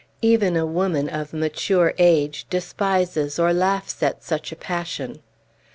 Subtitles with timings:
[0.23, 5.21] Even a woman, of mature age, despises or laughs at such a passion.